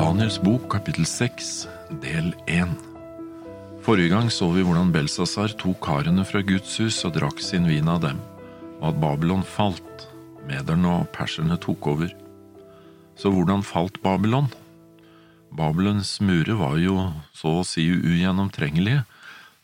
Daniels 0.00 0.38
bok, 0.40 0.62
kapittel 0.72 1.04
6, 1.04 1.48
del 2.00 2.30
1 2.48 2.70
Forrige 3.84 4.14
gang 4.14 4.30
så 4.32 4.46
vi 4.54 4.62
hvordan 4.64 4.94
Belsazar 4.94 5.52
tok 5.60 5.76
karene 5.84 6.24
fra 6.24 6.40
Guds 6.40 6.78
hus 6.80 7.02
og 7.04 7.18
drakk 7.18 7.42
sin 7.44 7.68
vin 7.68 7.90
av 7.92 8.00
dem, 8.06 8.22
og 8.80 8.94
at 8.94 9.02
Babylon 9.02 9.44
falt, 9.44 10.06
mederne 10.48 10.94
og 11.02 11.10
perserne 11.12 11.60
tok 11.60 11.90
over. 11.92 12.16
Så 13.20 13.28
hvordan 13.28 13.60
falt 13.60 14.00
Babylon? 14.00 14.48
Babylons 15.52 16.16
murer 16.24 16.56
var 16.56 16.80
jo 16.80 16.96
så 17.36 17.58
å 17.60 17.68
si 17.68 17.84
ugjennomtrengelige, 17.92 19.04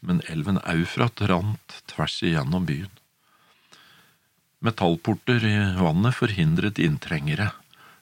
men 0.05 0.21
elven 0.29 0.61
Eufrat 0.68 1.25
rant 1.32 1.80
tvers 1.89 2.21
igjennom 2.21 2.68
byen. 2.68 2.93
Metallporter 4.61 5.48
i 5.48 5.57
vannet 5.80 6.21
forhindret 6.21 6.77
inntrengere. 6.77 7.55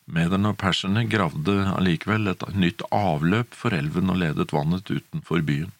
Mederne 0.04 0.52
og 0.52 0.58
perserne 0.60 1.06
gravde 1.08 1.54
allikevel 1.72 2.28
et 2.28 2.42
nytt 2.52 2.82
avløp 2.92 3.56
for 3.56 3.72
elven 3.72 4.12
og 4.12 4.20
ledet 4.20 4.52
vannet 4.52 4.90
utenfor 4.90 5.40
byen. 5.46 5.72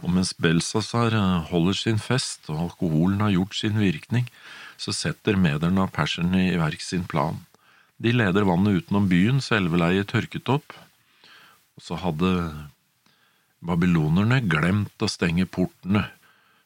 Og 0.00 0.14
mens 0.14 0.32
Belsazar 0.32 1.12
holder 1.50 1.76
sin 1.76 1.98
fest 2.00 2.48
og 2.48 2.62
alkoholen 2.68 3.20
har 3.20 3.34
gjort 3.34 3.58
sin 3.58 3.76
virkning, 3.80 4.28
så 4.78 4.94
setter 4.94 5.36
mederne 5.36 5.84
og 5.84 5.92
perserne 5.92 6.46
i 6.46 6.56
verk 6.56 6.80
sin 6.84 7.04
plan. 7.04 7.42
De 7.98 8.14
leder 8.14 8.46
vannet 8.46 8.84
utenom 8.84 9.08
byen 9.10 9.42
så 9.42 9.58
elveleiet 9.58 10.08
tørket 10.12 10.48
opp, 10.54 10.72
og 11.76 11.84
så 11.84 11.98
hadde 11.98 12.30
babylonerne 13.60 14.40
glemt 14.46 15.02
å 15.02 15.10
stenge 15.10 15.48
portene, 15.50 16.06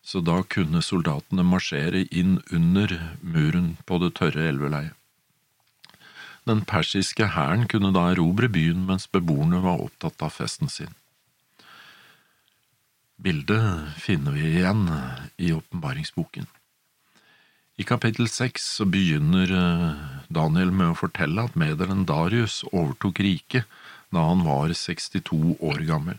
så 0.05 0.21
da 0.21 0.43
kunne 0.45 0.83
soldatene 0.85 1.47
marsjere 1.47 2.05
inn 2.11 2.37
under 2.53 2.99
muren 3.23 3.77
på 3.89 3.99
det 4.03 4.13
tørre 4.19 4.51
elveleiet. 4.51 5.02
Den 6.49 6.65
persiske 6.67 7.29
hæren 7.37 7.69
kunne 7.71 7.93
da 7.95 8.09
erobre 8.11 8.49
byen 8.51 8.87
mens 8.89 9.07
beboerne 9.07 9.61
var 9.63 9.85
opptatt 9.85 10.25
av 10.27 10.35
festen 10.35 10.71
sin. 10.73 10.91
Bildet 13.23 13.95
finner 14.03 14.35
vi 14.35 14.49
igjen 14.57 14.89
i 15.39 15.53
åpenbaringsboken. 15.55 16.49
I 17.79 17.87
kapittel 17.87 18.27
seks 18.29 18.67
begynner 18.91 19.53
eh, 19.57 20.03
Daniel 20.29 20.73
med 20.75 20.93
å 20.93 20.99
fortelle 20.99 21.47
at 21.47 21.55
mederen 21.59 22.03
Darius 22.09 22.61
overtok 22.73 23.23
riket 23.25 23.71
da 24.13 24.27
han 24.29 24.43
var 24.45 24.75
62 24.77 25.57
år 25.57 25.87
gammel. 25.89 26.19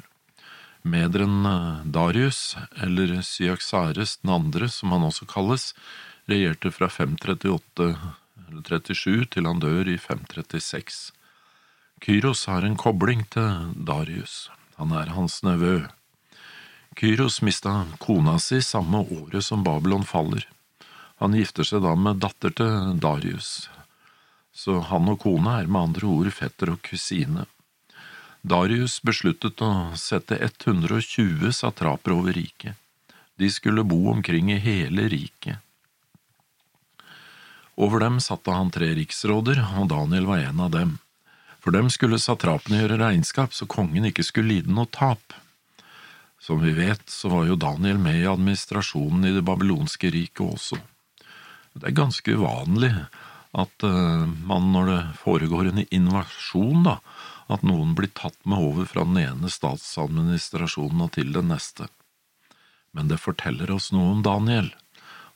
Mederen 0.81 1.45
eh, 1.45 1.83
Darius, 1.85 2.55
eller 2.81 3.19
Syaksares 3.27 4.17
den 4.23 4.33
andre 4.33 4.71
som 4.71 4.95
han 4.95 5.05
også 5.11 5.27
kalles, 5.29 5.73
regjerte 6.31 6.71
fra 6.71 6.89
538 6.89 7.91
37 8.61 9.25
til 9.33 9.49
han 9.49 9.61
dør 9.63 9.89
i 9.89 9.97
536. 9.97 11.11
Kyros 12.03 12.45
har 12.45 12.65
en 12.67 12.75
kobling 12.77 13.23
til 13.33 13.71
Darius. 13.87 14.49
Han 14.77 14.91
er 14.91 15.13
hans 15.15 15.41
nevø. 15.45 15.85
Kyros 16.99 17.41
mista 17.41 17.85
kona 18.03 18.37
si 18.39 18.61
samme 18.61 19.01
året 19.01 19.45
som 19.45 19.63
Babylon 19.65 20.05
faller. 20.05 20.45
Han 21.21 21.33
gifter 21.37 21.65
seg 21.65 21.81
da 21.85 21.95
med 21.95 22.21
datter 22.21 22.53
til 22.53 22.99
Darius, 23.01 23.69
så 24.53 24.81
han 24.89 25.09
og 25.09 25.21
kona 25.23 25.59
er 25.61 25.69
med 25.71 25.89
andre 25.89 26.09
ord 26.09 26.29
fetter 26.35 26.73
og 26.73 26.81
kusine. 26.85 27.47
Darius 28.43 28.99
besluttet 28.99 29.61
å 29.63 29.71
sette 29.95 30.35
120 30.35 31.53
satraper 31.55 32.17
over 32.17 32.35
riket. 32.35 32.75
De 33.39 33.47
skulle 33.49 33.85
bo 33.87 34.09
omkring 34.11 34.51
i 34.51 34.59
hele 34.61 35.07
riket. 35.09 35.63
Over 37.75 38.03
dem 38.03 38.19
satte 38.21 38.53
han 38.53 38.71
tre 38.71 38.91
riksråder, 38.93 39.61
og 39.79 39.89
Daniel 39.89 40.27
var 40.29 40.43
en 40.45 40.59
av 40.61 40.73
dem. 40.73 40.97
For 41.63 41.73
dem 41.73 41.89
skulle 41.93 42.19
satrapene 42.21 42.81
gjøre 42.83 42.99
regnskap, 43.01 43.53
så 43.55 43.65
kongen 43.65 44.05
ikke 44.09 44.25
skulle 44.27 44.57
lide 44.57 44.73
noe 44.73 44.89
tap. 44.91 45.33
Som 46.43 46.59
vi 46.59 46.73
vet, 46.75 47.05
så 47.09 47.31
var 47.31 47.47
jo 47.47 47.55
Daniel 47.55 48.01
med 48.03 48.19
i 48.19 48.27
administrasjonen 48.27 49.29
i 49.29 49.33
det 49.33 49.45
babylonske 49.47 50.11
riket 50.11 50.43
også. 50.43 50.79
Det 51.73 51.87
er 51.87 51.95
ganske 51.97 52.35
uvanlig 52.35 52.91
at 53.53 53.85
uh, 53.87 54.27
man, 54.45 54.67
når 54.73 54.89
det 54.89 54.99
foregår 55.21 55.69
en 55.69 55.85
invasjon, 55.85 56.83
da, 56.85 56.97
at 57.53 57.63
noen 57.65 57.93
blir 57.97 58.11
tatt 58.17 58.37
med 58.49 58.59
over 58.59 58.89
fra 58.89 59.05
den 59.07 59.21
ene 59.21 59.49
statsadministrasjonen 59.51 61.05
og 61.05 61.13
til 61.15 61.33
den 61.33 61.49
neste. 61.53 61.87
Men 62.93 63.09
det 63.09 63.21
forteller 63.23 63.71
oss 63.73 63.91
noe 63.95 64.17
om 64.17 64.21
Daniel, 64.25 64.69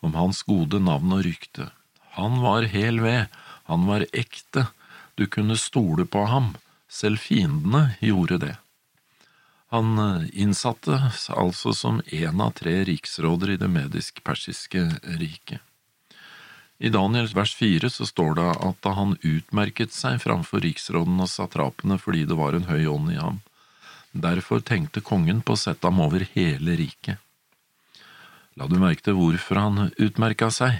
om 0.06 0.14
hans 0.18 0.44
gode 0.46 0.82
navn 0.84 1.16
og 1.16 1.24
rykte. 1.26 1.72
Han 2.18 2.42
var 2.42 2.66
hel 2.74 3.00
ved, 3.04 3.28
han 3.70 3.86
var 3.86 4.06
ekte, 4.12 4.68
du 5.16 5.28
kunne 5.30 5.58
stole 5.58 6.06
på 6.06 6.26
ham, 6.26 6.56
selv 6.90 7.22
fiendene 7.22 7.94
gjorde 8.02 8.40
det. 8.42 8.56
Han 9.70 10.00
innsatte 10.34 10.98
altså 11.30 11.74
som 11.76 12.02
en 12.06 12.42
av 12.42 12.54
tre 12.56 12.80
riksråder 12.88 13.54
i 13.54 13.60
det 13.62 13.68
medisk-persiske 13.68 14.84
riket. 15.20 15.60
I 16.78 16.90
Daniels 16.94 17.34
vers 17.36 17.56
fire 17.58 17.90
så 17.90 18.06
står 18.06 18.36
det 18.38 18.50
at 18.70 18.82
da 18.86 18.94
han 18.98 19.16
utmerket 19.26 19.94
seg 19.94 20.22
framfor 20.22 20.62
riksråden 20.62 21.18
og 21.22 21.30
satrapene 21.32 21.98
fordi 22.02 22.24
det 22.30 22.38
var 22.38 22.54
en 22.54 22.70
høy 22.70 22.86
ånd 22.86 23.14
i 23.14 23.22
ham. 23.22 23.42
Derfor 24.14 24.62
tenkte 24.62 25.02
kongen 25.06 25.42
på 25.42 25.58
å 25.58 25.62
sette 25.62 25.90
ham 25.90 26.00
over 26.06 26.26
hele 26.36 26.78
riket. 26.78 27.18
La 28.58 28.70
du 28.70 28.78
merke 28.82 29.04
til 29.06 29.18
hvorfor 29.18 29.60
han 29.62 29.90
utmerka 29.98 30.50
seg? 30.54 30.78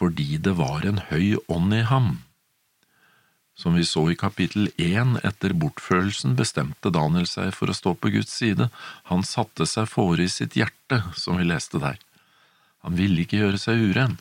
Fordi 0.00 0.38
det 0.40 0.56
var 0.56 0.86
en 0.88 1.02
høy 1.10 1.36
ånd 1.52 1.74
i 1.76 1.84
ham. 1.84 2.22
Som 3.60 3.74
vi 3.76 3.84
så 3.84 4.06
i 4.08 4.16
kapittel 4.16 4.70
én 4.80 5.18
etter 5.26 5.52
bortførelsen 5.52 6.38
bestemte 6.38 6.92
Daniel 6.94 7.26
seg 7.28 7.52
for 7.52 7.68
å 7.68 7.76
stå 7.76 7.92
på 8.00 8.12
Guds 8.14 8.32
side, 8.32 8.70
han 9.10 9.26
satte 9.28 9.66
seg 9.68 9.90
fore 9.92 10.24
i 10.24 10.32
sitt 10.32 10.56
hjerte, 10.56 11.02
som 11.12 11.36
vi 11.36 11.44
leste 11.44 11.82
der. 11.82 12.00
Han 12.86 12.96
ville 12.96 13.26
ikke 13.26 13.42
gjøre 13.42 13.60
seg 13.60 13.84
uren, 13.90 14.16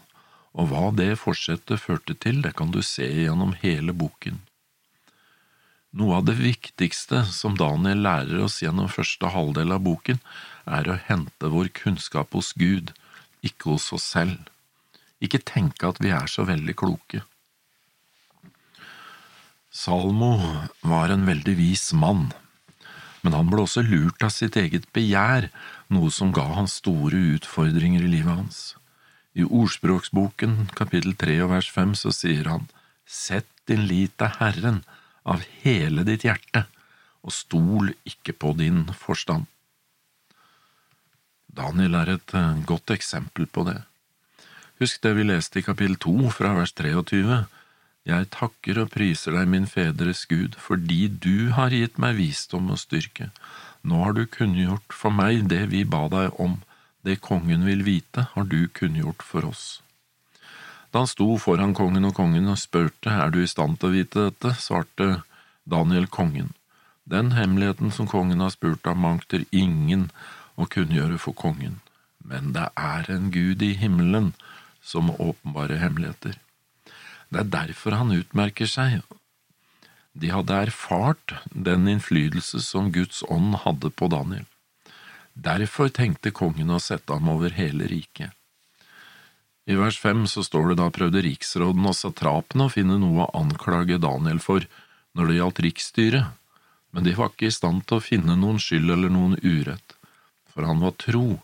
og 0.51 0.73
hva 0.73 0.89
det 0.91 1.13
forsettet 1.22 1.79
førte 1.79 2.18
til, 2.19 2.44
det 2.44 2.51
kan 2.59 2.75
du 2.75 2.81
se 2.84 3.07
gjennom 3.07 3.56
hele 3.63 3.95
boken. 3.95 4.41
Noe 5.95 6.19
av 6.19 6.28
det 6.28 6.35
viktigste 6.41 7.23
som 7.31 7.56
Daniel 7.57 8.03
lærer 8.03 8.44
oss 8.44 8.59
gjennom 8.62 8.91
første 8.91 9.31
halvdel 9.31 9.72
av 9.78 9.85
boken, 9.88 10.19
er 10.68 10.91
å 10.91 11.00
hente 11.07 11.56
vår 11.56 11.72
kunnskap 11.79 12.35
hos 12.35 12.51
Gud, 12.59 12.91
ikke 13.39 13.78
hos 13.78 13.94
oss 13.95 14.12
selv 14.12 14.50
ikke 15.24 15.41
tenke 15.44 15.90
at 15.90 16.00
vi 16.03 16.13
er 16.16 16.30
så 16.31 16.46
veldig 16.47 16.75
kloke. 16.80 17.24
Salmo 19.69 20.34
var 20.81 21.13
en 21.13 21.28
veldig 21.28 21.56
vis 21.59 21.91
mann, 21.94 22.31
men 23.22 23.35
han 23.35 23.52
ble 23.52 23.66
også 23.66 23.84
lurt 23.85 24.24
av 24.25 24.31
sitt 24.34 24.57
eget 24.57 24.88
begjær, 24.96 25.50
noe 25.94 26.09
som 26.13 26.31
ga 26.34 26.47
han 26.56 26.69
store 26.72 27.19
utfordringer 27.35 28.06
i 28.06 28.12
livet 28.16 28.34
hans. 28.34 28.62
I 29.38 29.46
Ordspråksboken 29.46 30.72
kapittel 30.75 31.13
tre 31.19 31.38
og 31.44 31.51
vers 31.53 31.69
fem 31.69 31.94
så 31.97 32.13
sier 32.16 32.50
han, 32.50 32.68
Sett 33.09 33.50
din 33.69 33.88
lit 33.90 34.13
til 34.22 34.34
Herren 34.38 34.84
av 35.25 35.46
hele 35.63 36.03
ditt 36.06 36.25
hjerte, 36.25 36.66
og 37.25 37.34
stol 37.34 37.94
ikke 38.07 38.36
på 38.38 38.53
din 38.57 38.84
forstand. 38.96 39.47
Daniel 41.50 41.97
er 41.97 42.13
et 42.16 42.34
eh, 42.38 42.62
godt 42.69 42.94
eksempel 42.94 43.47
på 43.50 43.66
det. 43.68 43.80
Husk 44.79 45.01
det 45.03 45.12
vi 45.17 45.25
leste 45.28 45.59
i 45.59 45.63
kapittel 45.66 45.97
to 46.00 46.29
fra 46.31 46.53
vers 46.56 46.72
23. 46.72 47.41
Jeg 48.07 48.28
takker 48.31 48.78
og 48.79 48.94
priser 48.94 49.35
deg, 49.35 49.50
min 49.51 49.66
fedres 49.67 50.22
Gud, 50.31 50.53
fordi 50.56 51.09
du 51.12 51.51
har 51.57 51.73
gitt 51.75 51.97
meg 52.00 52.16
visdom 52.16 52.69
og 52.72 52.79
styrke. 52.79 53.28
Nå 53.84 54.00
har 54.06 54.16
du 54.16 54.23
kunngjort 54.23 54.95
for 54.95 55.12
meg 55.12 55.50
det 55.51 55.66
vi 55.73 55.84
ba 55.84 56.06
deg 56.13 56.39
om, 56.39 56.62
det 57.03 57.19
kongen 57.25 57.66
vil 57.68 57.84
vite, 57.84 58.29
har 58.31 58.47
du 58.47 58.72
kunngjort 58.72 59.23
for 59.23 59.50
oss. 59.50 59.66
Da 60.91 61.03
han 61.03 61.12
sto 61.12 61.28
foran 61.38 61.75
kongen 61.75 62.07
og 62.07 62.16
kongen 62.16 62.47
og 62.47 62.59
spurte 62.62 63.12
er 63.12 63.35
du 63.35 63.41
i 63.44 63.51
stand 63.51 63.81
til 63.81 63.91
å 63.91 63.95
vite 63.97 64.29
dette, 64.29 64.53
svarte 64.63 65.09
Daniel 65.68 66.07
kongen. 66.07 66.53
Den 67.03 67.33
hemmeligheten 67.36 67.92
som 67.92 68.07
kongen 68.07 68.39
har 68.39 68.56
spurt 68.56 68.88
om, 68.88 69.03
mangter 69.03 69.44
ingen 69.51 70.07
å 70.56 70.69
kunngjøre 70.71 71.19
for 71.19 71.36
kongen, 71.36 71.81
men 72.24 72.53
det 72.56 72.69
er 72.80 73.12
en 73.12 73.27
Gud 73.36 73.59
i 73.65 73.74
himmelen 73.75 74.31
som 74.81 75.11
åpenbare 75.11 75.79
hemmeligheter. 75.81 76.37
Det 77.29 77.43
er 77.43 77.51
derfor 77.53 77.97
han 77.97 78.13
utmerker 78.15 78.69
seg. 78.69 79.01
De 80.17 80.31
hadde 80.33 80.55
erfart 80.65 81.35
den 81.53 81.87
innflytelse 81.87 82.61
som 82.65 82.89
Guds 82.91 83.21
ånd 83.29 83.59
hadde 83.65 83.91
på 83.93 84.09
Daniel. 84.11 84.47
Derfor 85.39 85.91
tenkte 85.93 86.33
kongen 86.35 86.73
å 86.73 86.81
sette 86.83 87.15
ham 87.15 87.29
over 87.31 87.53
hele 87.55 87.87
riket. 87.87 88.33
I 89.69 89.77
vers 89.77 89.99
fem 90.01 90.25
så 90.27 90.41
står 90.43 90.71
det 90.71 90.79
da 90.79 90.89
prøvde 90.89 91.21
riksråden 91.21 91.85
og 91.85 91.95
satrapene 91.95 92.65
å 92.65 92.73
finne 92.73 92.97
noe 92.97 93.27
å 93.27 93.31
anklage 93.37 93.99
Daniel 94.01 94.41
for 94.41 94.65
når 95.13 95.29
det 95.29 95.37
gjaldt 95.37 95.61
riksstyret, 95.65 96.31
men 96.89 97.05
de 97.05 97.13
var 97.13 97.29
ikke 97.29 97.51
i 97.51 97.53
stand 97.53 97.85
til 97.85 97.99
å 97.99 98.03
finne 98.03 98.37
noen 98.39 98.57
skyld 98.61 98.89
eller 98.95 99.13
noen 99.13 99.37
urett, 99.45 99.93
for 100.49 100.65
han 100.65 100.81
var 100.81 100.97
tro 100.97 101.37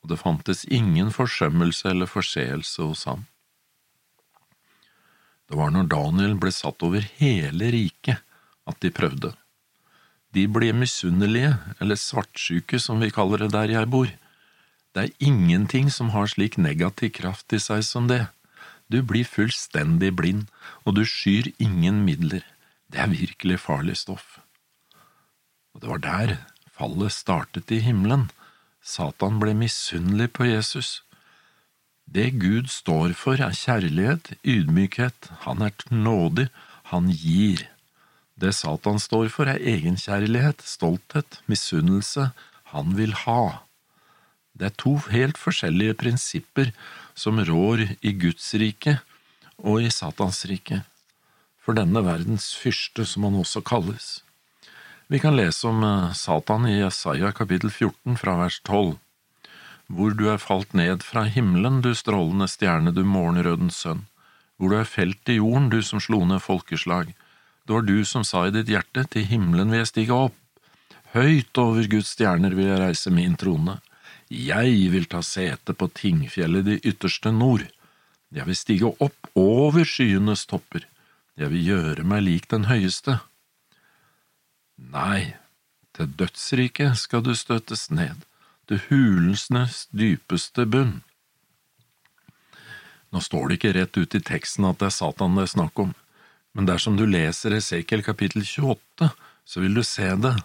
og 0.00 0.12
det 0.12 0.20
fantes 0.20 0.64
ingen 0.64 1.10
forsømmelse 1.12 1.90
eller 1.92 2.08
forseelse 2.08 2.82
hos 2.82 3.04
ham. 3.08 3.26
Det 5.50 5.58
var 5.58 5.72
når 5.74 5.90
Daniel 5.90 6.36
ble 6.38 6.52
satt 6.54 6.82
over 6.86 7.04
hele 7.18 7.72
riket 7.74 8.22
at 8.70 8.78
de 8.84 8.92
prøvde, 8.94 9.32
de 10.30 10.46
ble 10.46 10.70
misunnelige, 10.76 11.56
eller 11.82 11.98
svartsjuke 11.98 12.78
som 12.78 13.00
vi 13.02 13.10
kaller 13.10 13.42
det 13.42 13.50
der 13.54 13.72
jeg 13.72 13.90
bor. 13.90 14.10
Det 14.94 15.02
er 15.02 15.26
ingenting 15.26 15.90
som 15.90 16.12
har 16.14 16.30
slik 16.30 16.58
negativ 16.58 17.10
kraft 17.18 17.50
i 17.54 17.58
seg 17.62 17.82
som 17.86 18.06
det. 18.10 18.28
Du 18.90 19.02
blir 19.06 19.26
fullstendig 19.26 20.12
blind, 20.18 20.46
og 20.86 20.94
du 20.98 21.02
skyr 21.06 21.50
ingen 21.58 22.04
midler. 22.06 22.46
Det 22.90 23.02
er 23.02 23.10
virkelig 23.10 23.58
farlig 23.62 23.96
stoff. 23.98 24.38
Og 25.74 25.82
det 25.82 25.90
var 25.90 26.02
der 26.06 26.36
fallet 26.74 27.14
startet 27.14 27.70
i 27.74 27.82
himmelen. 27.82 28.28
Satan 28.82 29.38
ble 29.40 29.54
misunnelig 29.54 30.32
på 30.36 30.48
Jesus. 30.48 31.02
Det 32.10 32.30
Gud 32.42 32.70
står 32.72 33.14
for, 33.14 33.38
er 33.38 33.54
kjærlighet, 33.54 34.32
ydmykhet, 34.42 35.30
han 35.46 35.62
er 35.62 35.74
nådig, 35.92 36.48
han 36.90 37.10
gir. 37.12 37.68
Det 38.40 38.54
Satan 38.56 38.98
står 38.98 39.28
for, 39.30 39.46
er 39.46 39.60
egenkjærlighet, 39.60 40.64
stolthet, 40.64 41.42
misunnelse, 41.46 42.30
han 42.72 42.96
vil 42.96 43.12
ha. 43.26 43.62
Det 44.56 44.70
er 44.70 44.76
to 44.80 44.96
helt 45.12 45.38
forskjellige 45.38 45.96
prinsipper 46.00 46.72
som 47.14 47.38
rår 47.40 47.86
i 48.00 48.12
Guds 48.12 48.48
rike 48.60 48.98
og 49.60 49.84
i 49.84 49.92
Satans 49.92 50.42
rike, 50.48 50.82
for 51.60 51.76
denne 51.76 52.02
verdens 52.04 52.50
fyrste, 52.56 53.06
som 53.06 53.28
han 53.28 53.38
også 53.40 53.62
kalles. 53.64 54.20
Vi 55.10 55.18
kan 55.18 55.36
lese 55.36 55.66
om 55.66 55.82
eh, 55.82 56.12
Satan 56.12 56.66
i 56.66 56.76
Jesaja 56.78 57.32
kapittel 57.32 57.70
14 57.70 58.16
fra 58.16 58.36
vers 58.38 58.60
12. 58.60 58.92
Hvor 59.90 60.12
du 60.14 60.28
er 60.30 60.38
falt 60.38 60.70
ned 60.72 61.02
fra 61.02 61.24
himmelen, 61.26 61.80
du 61.82 61.96
strålende 61.98 62.46
stjerne, 62.46 62.92
du 62.94 63.02
morgenrødens 63.02 63.80
sønn. 63.82 64.04
Hvor 64.54 64.70
du 64.70 64.76
er 64.78 64.86
felt 64.86 65.32
i 65.32 65.40
jorden, 65.40 65.66
du 65.72 65.82
som 65.82 65.98
slo 65.98 66.20
ned 66.30 66.38
folkeslag. 66.44 67.10
Det 67.66 67.74
var 67.74 67.82
du 67.88 68.04
som 68.06 68.22
sa 68.22 68.44
i 68.46 68.52
ditt 68.54 68.70
hjerte, 68.70 69.02
til 69.10 69.26
himmelen 69.26 69.74
vil 69.74 69.82
jeg 69.82 69.90
stige 69.90 70.18
opp. 70.28 70.36
Høyt 71.16 71.58
over 71.58 71.90
Guds 71.90 72.12
stjerner 72.14 72.54
vil 72.54 72.70
jeg 72.70 72.78
reise 72.78 73.10
min 73.10 73.34
trone. 73.34 73.80
Jeg 74.30 74.76
vil 74.92 75.10
ta 75.10 75.24
sete 75.26 75.74
på 75.74 75.90
tingfjellet 75.90 76.70
i 76.70 76.78
ytterste 76.92 77.34
nord. 77.34 77.66
Jeg 78.30 78.46
vil 78.46 78.60
stige 78.62 78.92
opp 79.02 79.34
over 79.34 79.82
skyenes 79.82 80.46
topper. 80.46 80.86
Jeg 81.34 81.50
vil 81.50 81.66
gjøre 81.72 82.06
meg 82.06 82.22
lik 82.28 82.46
den 82.54 82.70
høyeste. 82.70 83.18
Nei, 84.88 85.36
til 85.92 86.08
dødsriket 86.16 86.96
skal 86.98 87.22
du 87.26 87.34
støtes 87.36 87.90
ned, 87.92 88.24
til 88.66 88.80
hulensnes 88.88 89.84
dypeste 89.92 90.64
bunn. 90.64 91.00
Nå 93.10 93.20
står 93.20 93.50
det 93.50 93.58
ikke 93.58 93.74
rett 93.76 93.98
ut 93.98 94.14
i 94.16 94.22
teksten 94.22 94.68
at 94.68 94.78
det 94.80 94.88
er 94.88 94.96
Satan 94.96 95.36
det 95.36 95.44
er 95.44 95.52
snakk 95.52 95.82
om, 95.82 95.92
men 96.54 96.66
dersom 96.66 96.96
du 96.96 97.04
leser 97.06 97.54
Esekiel 97.58 98.04
kapittel 98.06 98.46
28, 98.46 99.10
så 99.44 99.62
vil 99.62 99.76
du 99.76 99.82
se 99.86 100.08
det. 100.24 100.36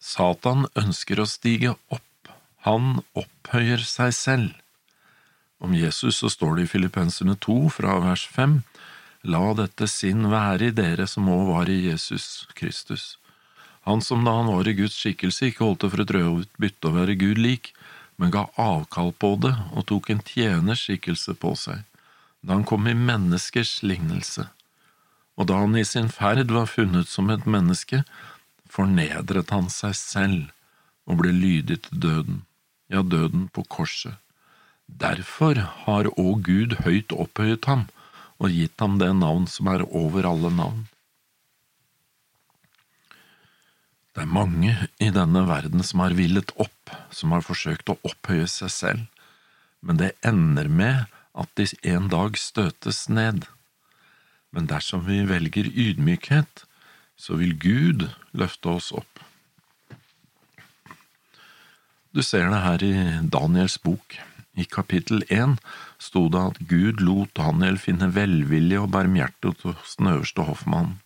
Satan 0.00 0.68
ønsker 0.78 1.20
å 1.20 1.28
stige 1.28 1.74
opp, 1.92 2.32
han 2.64 3.00
opphøyer 3.16 3.82
seg 3.84 4.14
selv. 4.16 4.50
Om 5.60 5.74
Jesus 5.76 6.20
så 6.22 6.30
står 6.32 6.56
det 6.56 6.68
i 6.68 6.72
Filippenserne 6.72 7.36
2 7.36 7.58
fra 7.72 7.98
vers 8.04 8.24
5, 8.28 8.60
La 9.28 9.42
dette 9.52 9.84
sinn 9.90 10.30
være 10.32 10.70
i 10.70 10.72
dere 10.72 11.04
som 11.04 11.28
òg 11.28 11.42
var 11.50 11.68
i 11.68 11.82
Jesus 11.90 12.46
Kristus 12.56 13.18
han 13.80 14.02
som 14.02 14.24
da 14.24 14.34
han 14.36 14.46
var 14.46 14.68
i 14.68 14.76
Guds 14.76 14.96
skikkelse 15.00 15.50
ikke 15.50 15.64
holdt 15.64 15.84
det 15.84 15.90
for 15.92 16.04
et 16.04 16.12
rødbytte 16.16 16.88
å 16.88 16.96
være 16.96 17.16
Gud 17.20 17.40
lik, 17.40 17.72
men 18.20 18.32
ga 18.34 18.46
avkall 18.60 19.14
på 19.16 19.32
det 19.40 19.54
og 19.72 19.86
tok 19.88 20.10
en 20.12 20.20
tjeners 20.26 20.84
skikkelse 20.84 21.34
på 21.40 21.54
seg, 21.56 21.86
da 22.44 22.58
han 22.58 22.66
kom 22.68 22.88
i 22.88 22.96
menneskers 22.96 23.78
lignelse. 23.86 24.44
Og 25.40 25.48
da 25.48 25.62
han 25.62 25.78
i 25.78 25.86
sin 25.88 26.10
ferd 26.12 26.52
var 26.52 26.68
funnet 26.68 27.08
som 27.08 27.32
et 27.32 27.46
menneske, 27.48 28.02
fornedret 28.68 29.52
han 29.54 29.72
seg 29.72 29.96
selv 29.96 30.50
og 31.08 31.22
ble 31.22 31.32
lydig 31.32 31.80
til 31.86 32.04
døden, 32.04 32.42
ja, 32.92 33.00
døden 33.00 33.48
på 33.48 33.64
korset. 33.64 34.20
Derfor 34.86 35.56
har 35.86 36.12
òg 36.18 36.44
Gud 36.44 36.76
høyt 36.84 37.14
opphøyet 37.16 37.64
ham 37.70 37.88
og 38.42 38.52
gitt 38.52 38.76
ham 38.82 38.98
det 39.00 39.12
navn 39.16 39.46
som 39.48 39.70
er 39.72 39.86
over 39.88 40.28
alle 40.28 40.50
navn 40.52 40.88
Det 44.10 44.24
er 44.24 44.30
mange 44.30 44.72
i 44.98 45.08
denne 45.14 45.44
verden 45.46 45.84
som 45.86 46.02
har 46.02 46.16
villet 46.18 46.50
opp, 46.58 46.90
som 47.14 47.30
har 47.30 47.44
forsøkt 47.46 47.92
å 47.92 47.98
opphøye 48.06 48.48
seg 48.50 48.72
selv, 48.74 49.04
men 49.80 50.00
det 50.00 50.16
ender 50.26 50.66
med 50.66 51.06
at 51.38 51.50
de 51.56 51.68
en 51.92 52.08
dag 52.10 52.34
støtes 52.38 53.04
ned. 53.08 53.46
Men 54.50 54.66
dersom 54.70 55.04
vi 55.06 55.22
velger 55.28 55.70
ydmykhet, 55.70 56.64
så 57.14 57.38
vil 57.38 57.54
Gud 57.62 58.08
løfte 58.34 58.74
oss 58.80 58.90
opp. 58.96 59.22
Du 62.10 62.24
ser 62.26 62.48
det 62.50 62.64
her 62.64 62.82
i 62.82 62.94
Daniels 63.30 63.78
bok. 63.78 64.16
I 64.58 64.66
kapittel 64.66 65.22
én 65.30 65.54
sto 66.02 66.24
det 66.32 66.40
at 66.42 66.58
Gud 66.66 66.98
lot 67.04 67.30
Daniel 67.38 67.78
finne 67.78 68.10
velvilje 68.16 68.80
og 68.82 68.90
barmhjertighet 68.96 69.62
hos 69.68 69.94
den 70.00 70.10
øverste 70.16 70.48
hoffmannen. 70.48 70.98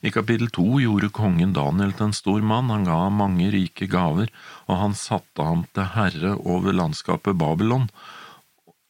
I 0.00 0.10
kapittel 0.10 0.48
to 0.48 0.78
gjorde 0.80 1.10
kongen 1.12 1.52
Daniel 1.52 1.92
til 1.92 2.08
en 2.08 2.16
stor 2.16 2.40
mann, 2.40 2.70
han 2.72 2.86
ga 2.88 2.96
ham 3.02 3.18
mange 3.20 3.50
rike 3.52 3.84
gaver, 3.90 4.30
og 4.64 4.80
han 4.80 4.96
satte 4.96 5.44
ham 5.44 5.66
til 5.76 5.90
herre 5.92 6.36
over 6.40 6.72
landskapet 6.72 7.36
Babylon, 7.36 7.90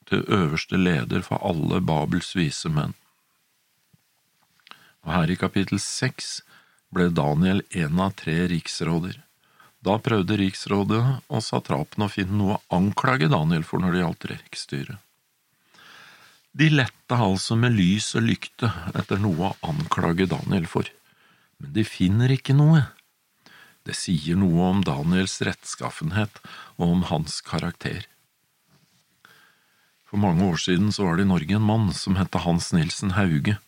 til 0.07 0.23
øverste 0.27 0.79
leder 0.79 1.23
for 1.27 1.43
alle 1.47 1.81
Babels 1.83 2.31
vise 2.39 2.71
menn. 2.71 2.95
Og 5.07 5.13
her 5.17 5.33
i 5.35 5.39
kapittel 5.39 5.83
seks 5.83 6.41
ble 6.95 7.09
Daniel 7.15 7.65
en 7.75 8.01
av 8.03 8.15
tre 8.19 8.37
riksråder. 8.51 9.19
Da 9.83 9.97
prøvde 10.03 10.37
riksrådet 10.39 11.03
og 11.27 11.43
satrapene 11.43 12.07
å 12.07 12.13
finne 12.13 12.39
noe 12.39 12.59
å 12.59 12.79
anklage 12.79 13.31
Daniel 13.33 13.65
for 13.67 13.83
når 13.83 13.97
det 13.97 14.03
gjaldt 14.03 14.29
riksstyret. 14.35 14.99
De 16.53 16.67
lette 16.71 17.15
altså 17.15 17.55
med 17.57 17.77
lys 17.79 18.11
og 18.19 18.27
lykte 18.27 18.71
etter 18.99 19.21
noe 19.23 19.53
å 19.53 19.71
anklage 19.71 20.27
Daniel 20.31 20.67
for 20.71 20.91
men 21.61 21.75
de 21.77 21.85
finner 21.87 22.33
ikke 22.33 22.57
noe. 22.57 22.87
Det 23.87 23.97
sier 23.97 24.37
noe 24.41 24.71
om 24.73 24.83
Daniels 24.85 25.39
rettskaffenhet 25.45 26.41
og 26.79 26.87
om 26.89 27.05
hans 27.13 27.41
karakter. 27.45 28.07
For 30.11 30.21
mange 30.21 30.43
år 30.43 30.59
siden 30.59 30.91
så 30.91 31.07
var 31.07 31.17
det 31.17 31.29
i 31.29 31.31
Norge 31.31 31.57
en 31.57 31.67
mann 31.69 31.91
som 31.95 32.17
het 32.19 32.35
Hans 32.35 32.73
Nilsen 32.75 33.15
Hauge. 33.15 33.61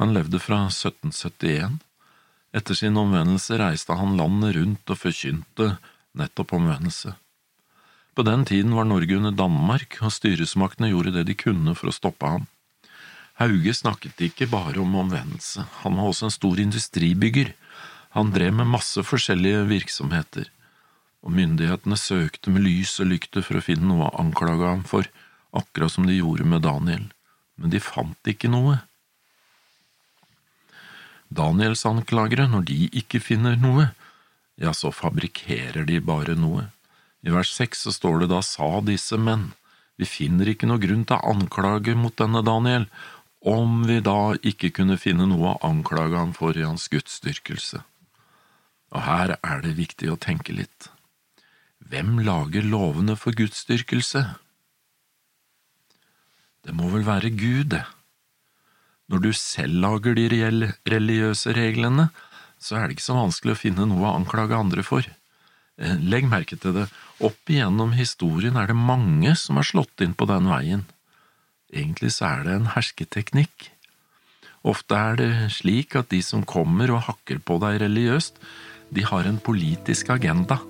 Han 0.00 0.14
levde 0.16 0.40
fra 0.42 0.64
1771. 0.66 1.78
Etter 2.54 2.78
sin 2.78 2.98
omvendelse 2.98 3.58
reiste 3.60 3.94
han 3.98 4.16
landet 4.18 4.56
rundt 4.56 4.90
og 4.90 4.98
forkynte 4.98 5.76
nettopp 6.18 6.56
omvendelse. 6.58 7.14
På 8.14 8.22
den 8.26 8.44
tiden 8.46 8.74
var 8.74 8.86
Norge 8.86 9.16
under 9.16 9.34
Danmark, 9.34 9.98
og 10.02 10.12
styresmaktene 10.14 10.90
gjorde 10.92 11.14
det 11.16 11.24
de 11.30 11.34
kunne 11.38 11.74
for 11.74 11.90
å 11.90 11.94
stoppe 11.94 12.30
ham. 12.30 12.44
Hauge 13.40 13.74
snakket 13.74 14.20
ikke 14.28 14.46
bare 14.46 14.78
om 14.78 14.94
omvendelse, 14.94 15.64
han 15.82 15.96
var 15.98 16.10
også 16.10 16.28
en 16.28 16.34
stor 16.34 16.60
industribygger. 16.62 17.50
Han 18.14 18.30
drev 18.30 18.54
med 18.54 18.70
masse 18.70 19.02
forskjellige 19.02 19.64
virksomheter, 19.66 20.46
og 21.26 21.34
myndighetene 21.34 21.98
søkte 21.98 22.52
med 22.54 22.62
lys 22.62 22.94
og 23.02 23.10
lykte 23.10 23.42
for 23.42 23.58
å 23.58 23.64
finne 23.64 23.88
noe 23.90 24.06
å 24.06 24.14
anklage 24.22 24.68
ham 24.68 24.84
for, 24.86 25.08
akkurat 25.50 25.90
som 25.90 26.06
de 26.06 26.20
gjorde 26.20 26.46
med 26.46 26.62
Daniel, 26.62 27.08
men 27.58 27.74
de 27.74 27.82
fant 27.82 28.30
ikke 28.30 28.50
noe. 28.52 28.78
Daniels 31.34 31.82
anklagere, 31.90 32.46
når 32.46 32.68
de 32.70 32.78
ikke 33.02 33.18
finner 33.18 33.58
noe, 33.58 33.88
ja, 34.62 34.70
så 34.70 34.92
fabrikkerer 34.94 35.86
de 35.88 35.98
bare 35.98 36.36
noe. 36.38 36.68
I 37.26 37.34
vers 37.34 37.50
seks 37.50 37.82
så 37.86 37.94
står 37.94 38.22
det 38.22 38.30
da 38.30 38.42
sa 38.46 38.78
disse 38.86 39.18
menn, 39.18 39.50
vi 39.98 40.06
finner 40.10 40.48
ikke 40.50 40.66
noe 40.66 40.82
grunn 40.82 41.04
til 41.06 41.22
anklage 41.22 41.94
mot 41.98 42.14
denne 42.18 42.42
Daniel, 42.46 42.86
om 43.44 43.82
vi 43.84 44.00
da 44.00 44.34
ikke 44.40 44.72
kunne 44.72 44.96
finne 45.00 45.26
noe 45.28 45.52
å 45.52 45.60
anklage 45.68 46.16
ham 46.16 46.32
for 46.36 46.56
i 46.56 46.64
hans 46.64 46.88
gudsdyrkelse. 46.92 47.82
Og 48.94 49.02
her 49.04 49.36
er 49.36 49.64
det 49.64 49.76
viktig 49.76 50.08
å 50.12 50.20
tenke 50.20 50.54
litt. 50.56 50.88
Hvem 51.84 52.22
lager 52.24 52.64
lovene 52.64 53.18
for 53.20 53.36
gudsdyrkelse? 53.36 54.22
Det 56.64 56.72
må 56.72 56.88
vel 56.94 57.04
være 57.04 57.34
Gud, 57.36 57.74
det. 57.74 57.84
Når 59.12 59.20
du 59.20 59.32
selv 59.36 59.76
lager 59.82 60.16
de 60.16 60.30
religiøse 60.88 61.52
reglene, 61.52 62.08
så 62.56 62.78
er 62.78 62.86
det 62.86 62.96
ikke 62.96 63.10
så 63.10 63.18
vanskelig 63.18 63.52
å 63.52 63.60
finne 63.60 63.84
noe 63.90 64.06
å 64.06 64.14
anklage 64.16 64.56
andre 64.56 64.84
for. 64.86 65.04
Eh, 65.76 65.98
legg 66.00 66.24
merke 66.30 66.56
til 66.56 66.72
det, 66.78 66.86
opp 67.20 67.52
igjennom 67.52 67.92
historien 67.98 68.56
er 68.56 68.70
det 68.70 68.78
mange 68.78 69.34
som 69.36 69.60
har 69.60 69.68
slått 69.68 70.00
inn 70.06 70.16
på 70.16 70.28
den 70.30 70.48
veien. 70.48 70.86
Egentlig 71.72 72.12
så 72.16 72.28
er 72.28 72.44
det 72.44 72.58
en 72.58 72.70
hersketeknikk. 72.74 73.70
Ofte 74.64 74.96
er 74.96 75.18
det 75.20 75.30
slik 75.52 75.96
at 75.98 76.10
de 76.12 76.20
som 76.24 76.44
kommer 76.48 76.92
og 76.94 77.04
hakker 77.08 77.40
på 77.44 77.58
deg 77.62 77.80
religiøst, 77.84 78.38
de 78.94 79.04
har 79.04 79.28
en 79.28 79.40
politisk 79.42 80.12
agenda. 80.14 80.60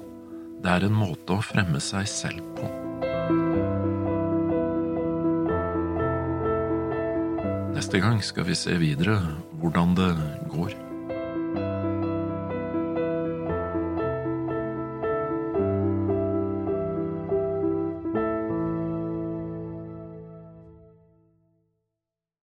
Det 0.62 0.70
er 0.70 0.86
en 0.86 0.96
måte 0.96 1.36
å 1.36 1.44
fremme 1.44 1.82
seg 1.82 2.08
selv 2.10 2.46
på. 2.58 2.70
Neste 7.74 8.00
gang 8.00 8.22
skal 8.24 8.48
vi 8.48 8.56
se 8.58 8.78
videre 8.80 9.18
hvordan 9.60 9.94
det 9.98 10.10
går. 10.54 10.83